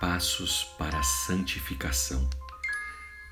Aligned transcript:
Passos 0.00 0.64
para 0.78 0.98
a 0.98 1.02
Santificação. 1.02 2.28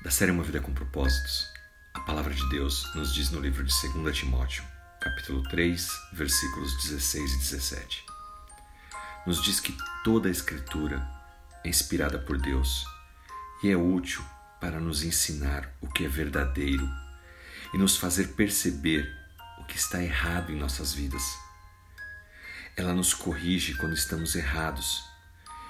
Da 0.01 0.09
série 0.09 0.31
Uma 0.31 0.43
Vida 0.43 0.59
com 0.59 0.73
Propósitos, 0.73 1.47
a 1.93 1.99
palavra 1.99 2.33
de 2.33 2.49
Deus 2.49 2.91
nos 2.95 3.13
diz 3.13 3.29
no 3.29 3.39
livro 3.39 3.63
de 3.63 3.71
2 3.93 4.17
Timóteo, 4.17 4.63
capítulo 4.99 5.43
3, 5.43 5.87
versículos 6.13 6.75
16 6.83 7.33
e 7.33 7.37
17. 7.37 8.05
Nos 9.27 9.43
diz 9.43 9.59
que 9.59 9.77
toda 10.03 10.27
a 10.27 10.31
Escritura 10.31 11.07
é 11.63 11.69
inspirada 11.69 12.17
por 12.17 12.41
Deus 12.41 12.83
e 13.61 13.69
é 13.69 13.77
útil 13.77 14.25
para 14.59 14.79
nos 14.79 15.03
ensinar 15.03 15.71
o 15.79 15.87
que 15.87 16.03
é 16.03 16.07
verdadeiro 16.07 16.89
e 17.75 17.77
nos 17.77 17.95
fazer 17.95 18.29
perceber 18.29 19.07
o 19.59 19.65
que 19.65 19.77
está 19.77 20.01
errado 20.01 20.51
em 20.51 20.57
nossas 20.57 20.93
vidas. 20.95 21.23
Ela 22.75 22.95
nos 22.95 23.13
corrige 23.13 23.75
quando 23.75 23.93
estamos 23.93 24.35
errados 24.35 25.14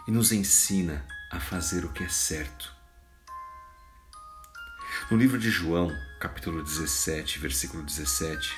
e 0.08 0.12
nos 0.12 0.32
ensina 0.32 1.06
a 1.32 1.40
fazer 1.40 1.86
o 1.86 1.92
que 1.92 2.04
é 2.04 2.10
certo. 2.10 2.74
No 5.10 5.18
livro 5.18 5.38
de 5.38 5.50
João, 5.50 5.92
capítulo 6.20 6.64
17, 6.64 7.40
versículo 7.40 7.84
17, 7.84 8.56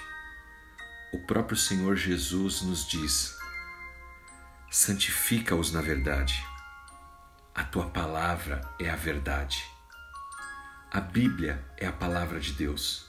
o 1.13 1.19
próprio 1.25 1.57
Senhor 1.57 1.95
Jesus 1.95 2.61
nos 2.61 2.87
diz: 2.87 3.37
Santifica-os 4.69 5.71
na 5.71 5.81
verdade. 5.81 6.45
A 7.55 7.63
tua 7.63 7.89
palavra 7.89 8.61
é 8.79 8.89
a 8.89 8.95
verdade. 8.95 9.63
A 10.91 11.01
Bíblia 11.01 11.65
é 11.77 11.87
a 11.87 11.91
palavra 11.91 12.39
de 12.39 12.53
Deus 12.53 13.07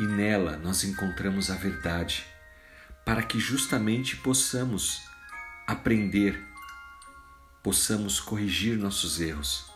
e 0.00 0.02
nela 0.02 0.56
nós 0.56 0.82
encontramos 0.82 1.50
a 1.50 1.56
verdade, 1.56 2.26
para 3.04 3.22
que 3.22 3.38
justamente 3.38 4.16
possamos 4.16 5.02
aprender, 5.66 6.42
possamos 7.62 8.20
corrigir 8.20 8.76
nossos 8.76 9.20
erros 9.20 9.66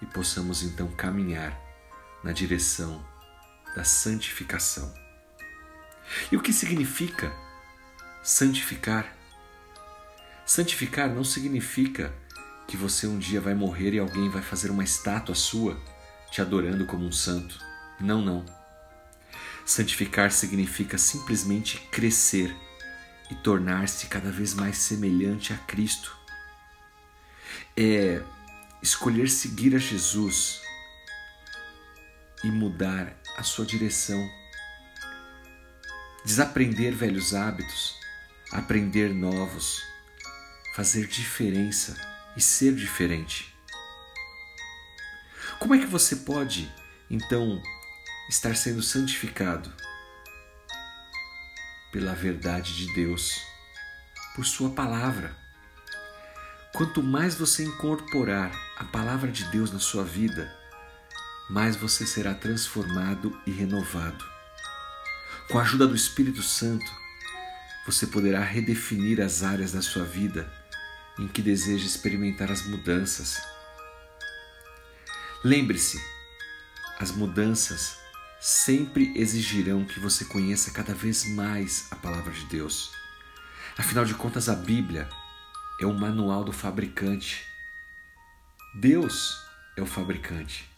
e 0.00 0.06
possamos 0.06 0.62
então 0.62 0.88
caminhar 0.88 1.58
na 2.22 2.32
direção 2.32 3.04
da 3.74 3.84
santificação. 3.84 4.92
E 6.30 6.36
o 6.36 6.42
que 6.42 6.52
significa 6.52 7.32
santificar? 8.22 9.16
Santificar 10.44 11.08
não 11.08 11.24
significa 11.24 12.12
que 12.66 12.76
você 12.76 13.06
um 13.06 13.18
dia 13.18 13.40
vai 13.40 13.54
morrer 13.54 13.94
e 13.94 13.98
alguém 13.98 14.28
vai 14.28 14.42
fazer 14.42 14.70
uma 14.70 14.84
estátua 14.84 15.34
sua 15.34 15.80
te 16.30 16.40
adorando 16.40 16.86
como 16.86 17.04
um 17.04 17.12
santo. 17.12 17.58
Não, 18.00 18.22
não. 18.22 18.44
Santificar 19.64 20.32
significa 20.32 20.98
simplesmente 20.98 21.78
crescer 21.90 22.54
e 23.30 23.34
tornar-se 23.36 24.06
cada 24.06 24.30
vez 24.30 24.54
mais 24.54 24.78
semelhante 24.78 25.52
a 25.52 25.56
Cristo. 25.58 26.21
É 27.76 28.22
escolher 28.82 29.28
seguir 29.28 29.74
a 29.74 29.78
Jesus 29.78 30.60
e 32.44 32.48
mudar 32.48 33.16
a 33.36 33.42
sua 33.42 33.64
direção. 33.64 34.30
Desaprender 36.24 36.94
velhos 36.94 37.34
hábitos, 37.34 37.96
aprender 38.52 39.14
novos, 39.14 39.82
fazer 40.74 41.06
diferença 41.06 41.96
e 42.36 42.40
ser 42.40 42.74
diferente. 42.74 43.54
Como 45.58 45.74
é 45.74 45.78
que 45.78 45.86
você 45.86 46.16
pode, 46.16 46.72
então, 47.10 47.62
estar 48.28 48.56
sendo 48.56 48.82
santificado? 48.82 49.72
Pela 51.92 52.14
verdade 52.14 52.74
de 52.76 52.94
Deus, 52.94 53.40
por 54.34 54.44
Sua 54.44 54.70
palavra. 54.70 55.41
Quanto 56.74 57.02
mais 57.02 57.34
você 57.34 57.64
incorporar 57.64 58.50
a 58.78 58.84
palavra 58.84 59.30
de 59.30 59.44
Deus 59.44 59.70
na 59.70 59.78
sua 59.78 60.02
vida, 60.02 60.50
mais 61.50 61.76
você 61.76 62.06
será 62.06 62.32
transformado 62.32 63.38
e 63.46 63.50
renovado. 63.50 64.24
Com 65.50 65.58
a 65.58 65.62
ajuda 65.62 65.86
do 65.86 65.94
Espírito 65.94 66.42
Santo, 66.42 66.90
você 67.84 68.06
poderá 68.06 68.40
redefinir 68.40 69.20
as 69.20 69.42
áreas 69.42 69.72
da 69.72 69.82
sua 69.82 70.02
vida 70.02 70.50
em 71.18 71.28
que 71.28 71.42
deseja 71.42 71.84
experimentar 71.84 72.50
as 72.50 72.62
mudanças. 72.62 73.42
Lembre-se, 75.44 76.02
as 76.98 77.10
mudanças 77.10 77.98
sempre 78.40 79.12
exigirão 79.14 79.84
que 79.84 80.00
você 80.00 80.24
conheça 80.24 80.70
cada 80.70 80.94
vez 80.94 81.26
mais 81.26 81.86
a 81.90 81.96
palavra 81.96 82.32
de 82.32 82.46
Deus. 82.46 82.90
Afinal 83.76 84.06
de 84.06 84.14
contas, 84.14 84.48
a 84.48 84.54
Bíblia 84.54 85.06
é 85.80 85.86
o 85.86 85.92
manual 85.92 86.44
do 86.44 86.52
fabricante. 86.52 87.44
Deus 88.74 89.38
é 89.76 89.82
o 89.82 89.86
fabricante 89.86 90.68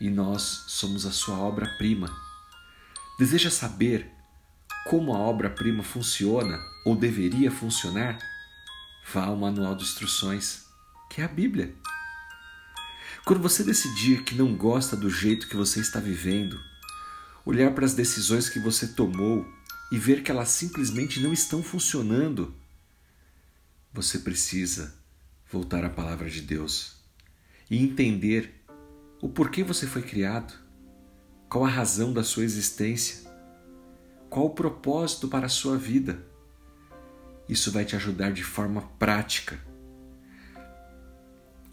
e 0.00 0.10
nós 0.10 0.64
somos 0.66 1.06
a 1.06 1.12
sua 1.12 1.38
obra-prima. 1.38 2.08
Deseja 3.18 3.50
saber 3.50 4.10
como 4.88 5.14
a 5.14 5.18
obra-prima 5.18 5.82
funciona 5.82 6.58
ou 6.84 6.96
deveria 6.96 7.50
funcionar? 7.50 8.18
Vá 9.12 9.26
ao 9.26 9.36
manual 9.36 9.76
de 9.76 9.84
instruções, 9.84 10.64
que 11.08 11.20
é 11.20 11.24
a 11.24 11.28
Bíblia. 11.28 11.74
Quando 13.24 13.40
você 13.40 13.62
decidir 13.62 14.24
que 14.24 14.34
não 14.34 14.56
gosta 14.56 14.96
do 14.96 15.08
jeito 15.08 15.46
que 15.46 15.54
você 15.54 15.78
está 15.78 16.00
vivendo, 16.00 16.60
olhar 17.46 17.72
para 17.72 17.84
as 17.84 17.94
decisões 17.94 18.48
que 18.48 18.58
você 18.58 18.88
tomou 18.88 19.46
e 19.92 19.98
ver 19.98 20.24
que 20.24 20.30
elas 20.30 20.48
simplesmente 20.48 21.20
não 21.20 21.32
estão 21.32 21.62
funcionando, 21.62 22.52
você 23.92 24.18
precisa 24.18 24.94
voltar 25.50 25.84
à 25.84 25.90
palavra 25.90 26.30
de 26.30 26.40
Deus 26.40 26.96
e 27.70 27.82
entender 27.82 28.64
o 29.20 29.28
porquê 29.28 29.62
você 29.62 29.86
foi 29.86 30.02
criado, 30.02 30.54
qual 31.48 31.64
a 31.64 31.68
razão 31.68 32.12
da 32.12 32.24
sua 32.24 32.44
existência, 32.44 33.30
qual 34.30 34.46
o 34.46 34.54
propósito 34.54 35.28
para 35.28 35.46
a 35.46 35.50
sua 35.50 35.76
vida. 35.76 36.26
Isso 37.48 37.70
vai 37.70 37.84
te 37.84 37.94
ajudar 37.94 38.32
de 38.32 38.42
forma 38.42 38.80
prática. 38.98 39.60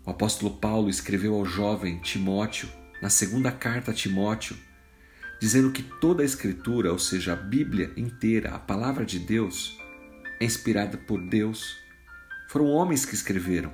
O 0.06 0.10
apóstolo 0.10 0.58
Paulo 0.58 0.90
escreveu 0.90 1.36
ao 1.36 1.46
jovem 1.46 2.00
Timóteo, 2.00 2.68
na 3.02 3.10
segunda 3.10 3.52
carta 3.52 3.92
a 3.92 3.94
Timóteo, 3.94 4.58
dizendo 5.40 5.72
que 5.72 5.82
toda 5.82 6.22
a 6.22 6.26
Escritura, 6.26 6.92
ou 6.92 7.00
seja, 7.00 7.32
a 7.32 7.36
Bíblia 7.38 7.94
inteira, 7.96 8.54
a 8.54 8.60
palavra 8.60 9.06
de 9.06 9.20
Deus, 9.20 9.80
é 10.40 10.46
inspirada 10.46 10.98
por 10.98 11.22
Deus. 11.22 11.78
Foram 12.50 12.66
homens 12.66 13.06
que 13.06 13.14
escreveram, 13.14 13.72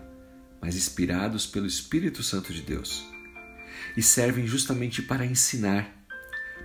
mas 0.61 0.75
inspirados 0.75 1.47
pelo 1.47 1.65
Espírito 1.65 2.21
Santo 2.21 2.51
de 2.51 2.61
Deus 2.61 3.05
e 3.95 4.03
servem 4.03 4.45
justamente 4.45 5.01
para 5.01 5.25
ensinar, 5.25 5.89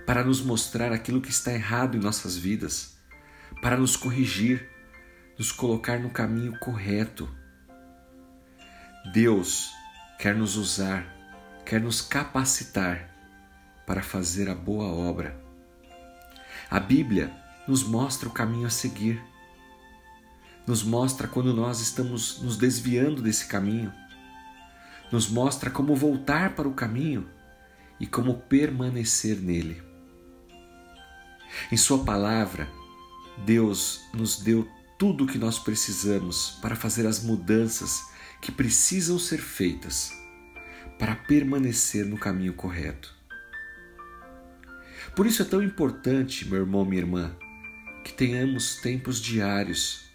para 0.05 0.21
nos 0.21 0.41
mostrar 0.41 0.91
aquilo 0.91 1.21
que 1.21 1.29
está 1.29 1.53
errado 1.53 1.95
em 1.95 2.01
nossas 2.01 2.35
vidas, 2.35 2.97
para 3.61 3.77
nos 3.77 3.95
corrigir, 3.95 4.69
nos 5.39 5.53
colocar 5.53 6.01
no 6.01 6.09
caminho 6.09 6.59
correto. 6.59 7.33
Deus 9.13 9.71
quer 10.19 10.35
nos 10.35 10.57
usar, 10.57 11.07
quer 11.65 11.79
nos 11.79 12.01
capacitar 12.01 13.09
para 13.87 14.03
fazer 14.03 14.49
a 14.49 14.53
boa 14.53 14.87
obra. 14.87 15.41
A 16.69 16.77
Bíblia 16.77 17.31
nos 17.65 17.85
mostra 17.85 18.27
o 18.27 18.33
caminho 18.33 18.67
a 18.67 18.69
seguir, 18.69 19.30
nos 20.67 20.83
mostra 20.83 21.27
quando 21.27 21.53
nós 21.53 21.81
estamos 21.81 22.41
nos 22.41 22.57
desviando 22.57 23.21
desse 23.21 23.47
caminho 23.47 23.91
nos 25.11 25.29
mostra 25.29 25.69
como 25.69 25.95
voltar 25.95 26.55
para 26.55 26.67
o 26.67 26.73
caminho 26.73 27.27
e 27.99 28.07
como 28.07 28.39
permanecer 28.39 29.37
nele. 29.37 29.83
Em 31.71 31.77
Sua 31.77 32.03
palavra, 32.03 32.67
Deus 33.45 34.01
nos 34.13 34.39
deu 34.39 34.67
tudo 34.97 35.25
o 35.25 35.27
que 35.27 35.37
nós 35.37 35.59
precisamos 35.59 36.57
para 36.61 36.75
fazer 36.75 37.05
as 37.05 37.21
mudanças 37.21 38.09
que 38.41 38.51
precisam 38.51 39.19
ser 39.19 39.39
feitas 39.39 40.13
para 40.97 41.15
permanecer 41.15 42.05
no 42.05 42.17
caminho 42.17 42.53
correto. 42.53 43.13
Por 45.15 45.25
isso 45.25 45.41
é 45.41 45.45
tão 45.45 45.61
importante, 45.61 46.47
meu 46.47 46.61
irmão, 46.61 46.85
minha 46.85 47.01
irmã, 47.01 47.35
que 48.03 48.13
tenhamos 48.13 48.77
tempos 48.77 49.19
diários 49.19 50.10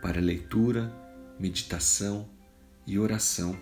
para 0.00 0.20
leitura, 0.20 0.92
meditação 1.38 2.28
e 2.86 2.98
oração. 2.98 3.58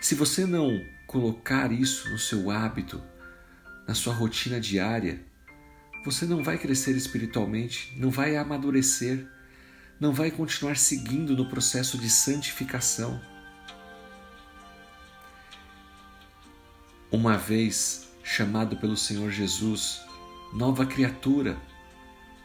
Se 0.00 0.14
você 0.14 0.46
não 0.46 0.84
colocar 1.06 1.72
isso 1.72 2.08
no 2.10 2.18
seu 2.18 2.50
hábito, 2.50 3.02
na 3.86 3.94
sua 3.94 4.14
rotina 4.14 4.60
diária, 4.60 5.24
você 6.04 6.24
não 6.24 6.42
vai 6.42 6.58
crescer 6.58 6.96
espiritualmente, 6.96 7.92
não 7.96 8.10
vai 8.10 8.36
amadurecer, 8.36 9.26
não 10.00 10.12
vai 10.12 10.30
continuar 10.30 10.76
seguindo 10.76 11.36
no 11.36 11.48
processo 11.48 11.98
de 11.98 12.10
santificação. 12.10 13.20
Uma 17.10 17.36
vez 17.36 18.08
chamado 18.24 18.76
pelo 18.76 18.96
Senhor 18.96 19.30
Jesus, 19.30 20.00
nova 20.52 20.86
criatura, 20.86 21.60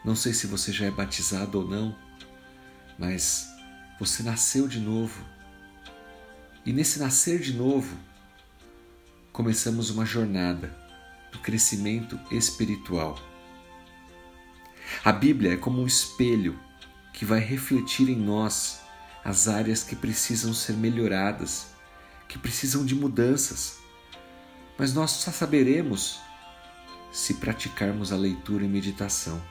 não 0.04 0.14
sei 0.14 0.32
se 0.32 0.46
você 0.46 0.72
já 0.72 0.86
é 0.86 0.90
batizado 0.90 1.58
ou 1.58 1.68
não, 1.68 1.96
mas 2.98 3.48
você 3.98 4.22
nasceu 4.22 4.66
de 4.66 4.80
novo 4.80 5.24
E 6.66 6.72
nesse 6.72 6.98
nascer 6.98 7.40
de 7.40 7.54
novo, 7.54 7.96
começamos 9.32 9.88
uma 9.88 10.04
jornada 10.04 10.76
do 11.32 11.38
crescimento 11.38 12.20
espiritual. 12.30 13.18
A 15.02 15.12
Bíblia 15.12 15.54
é 15.54 15.56
como 15.56 15.80
um 15.80 15.86
espelho 15.86 16.58
que 17.14 17.24
vai 17.24 17.40
refletir 17.40 18.10
em 18.10 18.16
nós 18.16 18.80
as 19.24 19.48
áreas 19.48 19.82
que 19.82 19.96
precisam 19.96 20.52
ser 20.52 20.74
melhoradas, 20.74 21.68
que 22.28 22.38
precisam 22.38 22.84
de 22.84 22.94
mudanças. 22.94 23.78
Mas 24.76 24.92
nós 24.92 25.12
só 25.12 25.30
saberemos 25.30 26.20
se 27.10 27.34
praticarmos 27.34 28.12
a 28.12 28.16
leitura 28.16 28.64
e 28.64 28.68
meditação. 28.68 29.42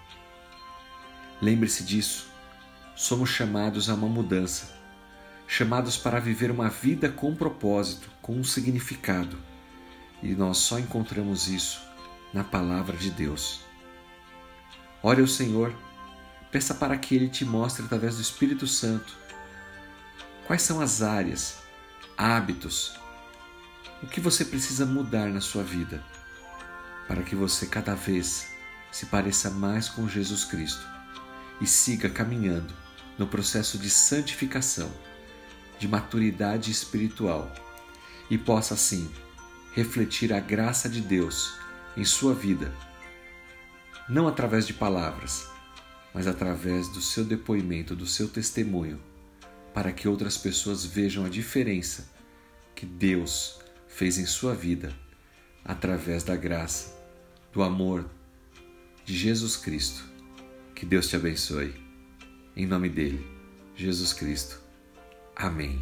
Lembre-se 1.41 1.83
disso. 1.83 2.27
Somos 2.97 3.29
chamados 3.29 3.91
a 3.91 3.93
uma 3.93 4.07
mudança, 4.07 4.75
chamados 5.47 5.95
para 5.95 6.19
viver 6.19 6.49
uma 6.49 6.67
vida 6.67 7.07
com 7.09 7.35
propósito, 7.35 8.09
com 8.23 8.33
um 8.33 8.43
significado. 8.43 9.37
E 10.23 10.33
nós 10.33 10.57
só 10.57 10.79
encontramos 10.79 11.47
isso 11.47 11.79
na 12.33 12.43
palavra 12.43 12.97
de 12.97 13.11
Deus. 13.11 13.61
Ore 15.03 15.21
ao 15.21 15.27
Senhor, 15.27 15.75
peça 16.51 16.73
para 16.73 16.97
que 16.97 17.13
Ele 17.13 17.29
te 17.29 17.45
mostre 17.45 17.85
através 17.85 18.15
do 18.15 18.21
Espírito 18.23 18.65
Santo 18.65 19.15
quais 20.47 20.63
são 20.63 20.81
as 20.81 21.03
áreas, 21.03 21.59
hábitos, 22.17 22.99
o 24.01 24.07
que 24.07 24.19
você 24.19 24.43
precisa 24.43 24.87
mudar 24.87 25.27
na 25.27 25.39
sua 25.39 25.61
vida 25.61 26.03
para 27.07 27.21
que 27.21 27.35
você 27.35 27.67
cada 27.67 27.93
vez 27.93 28.47
se 28.91 29.05
pareça 29.05 29.51
mais 29.51 29.87
com 29.87 30.09
Jesus 30.09 30.43
Cristo 30.43 30.83
e 31.61 31.67
siga 31.67 32.09
caminhando 32.09 32.86
no 33.17 33.27
processo 33.27 33.77
de 33.77 33.89
santificação, 33.89 34.91
de 35.79 35.87
maturidade 35.87 36.71
espiritual 36.71 37.51
e 38.29 38.37
possa 38.37 38.73
assim 38.73 39.09
refletir 39.73 40.33
a 40.33 40.39
graça 40.39 40.89
de 40.89 41.01
Deus 41.01 41.55
em 41.95 42.03
sua 42.03 42.33
vida, 42.33 42.73
não 44.09 44.27
através 44.27 44.65
de 44.65 44.73
palavras, 44.73 45.47
mas 46.13 46.27
através 46.27 46.87
do 46.89 47.01
seu 47.01 47.23
depoimento, 47.23 47.95
do 47.95 48.05
seu 48.05 48.27
testemunho, 48.27 48.99
para 49.73 49.91
que 49.91 50.07
outras 50.07 50.37
pessoas 50.37 50.85
vejam 50.85 51.25
a 51.25 51.29
diferença 51.29 52.11
que 52.75 52.85
Deus 52.85 53.59
fez 53.87 54.17
em 54.17 54.25
sua 54.25 54.53
vida 54.53 54.91
através 55.63 56.23
da 56.23 56.35
graça 56.35 56.95
do 57.51 57.61
amor 57.61 58.09
de 59.05 59.15
Jesus 59.15 59.57
Cristo. 59.57 60.03
Que 60.73 60.85
Deus 60.85 61.07
te 61.07 61.15
abençoe. 61.15 61.86
Em 62.59 62.65
nome 62.65 62.89
dele, 62.89 63.23
Jesus 63.75 64.13
Cristo. 64.13 64.59
Amém. 65.35 65.79